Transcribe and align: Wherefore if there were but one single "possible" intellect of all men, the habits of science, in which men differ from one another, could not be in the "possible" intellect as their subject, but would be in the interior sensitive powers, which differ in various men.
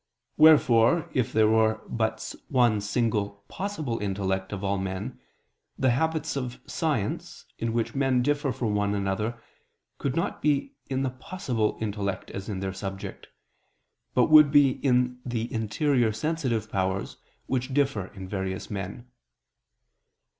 Wherefore 0.35 1.11
if 1.13 1.31
there 1.31 1.47
were 1.47 1.83
but 1.87 2.33
one 2.47 2.81
single 2.81 3.45
"possible" 3.47 3.99
intellect 3.99 4.51
of 4.51 4.63
all 4.63 4.79
men, 4.79 5.19
the 5.77 5.91
habits 5.91 6.35
of 6.35 6.59
science, 6.65 7.45
in 7.59 7.71
which 7.71 7.93
men 7.93 8.23
differ 8.23 8.51
from 8.51 8.73
one 8.73 8.95
another, 8.95 9.39
could 9.99 10.15
not 10.15 10.41
be 10.41 10.73
in 10.89 11.03
the 11.03 11.11
"possible" 11.11 11.77
intellect 11.79 12.31
as 12.31 12.47
their 12.47 12.73
subject, 12.73 13.27
but 14.15 14.31
would 14.31 14.49
be 14.49 14.71
in 14.83 15.19
the 15.23 15.53
interior 15.53 16.11
sensitive 16.11 16.71
powers, 16.71 17.17
which 17.45 17.71
differ 17.71 18.07
in 18.07 18.27
various 18.27 18.71
men. 18.71 19.07